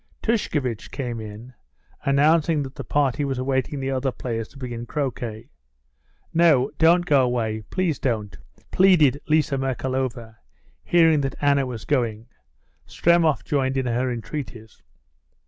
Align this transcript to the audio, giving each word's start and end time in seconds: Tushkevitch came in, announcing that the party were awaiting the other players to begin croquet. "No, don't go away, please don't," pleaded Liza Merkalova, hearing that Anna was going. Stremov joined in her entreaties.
Tushkevitch 0.23 0.89
came 0.89 1.19
in, 1.19 1.53
announcing 2.03 2.63
that 2.63 2.73
the 2.73 2.83
party 2.83 3.23
were 3.23 3.35
awaiting 3.37 3.79
the 3.79 3.91
other 3.91 4.11
players 4.11 4.47
to 4.47 4.57
begin 4.57 4.87
croquet. 4.87 5.51
"No, 6.33 6.71
don't 6.79 7.05
go 7.05 7.21
away, 7.21 7.61
please 7.69 7.99
don't," 7.99 8.35
pleaded 8.71 9.21
Liza 9.27 9.59
Merkalova, 9.59 10.37
hearing 10.83 11.21
that 11.21 11.35
Anna 11.39 11.67
was 11.67 11.85
going. 11.85 12.25
Stremov 12.87 13.43
joined 13.43 13.77
in 13.77 13.85
her 13.85 14.11
entreaties. 14.11 14.81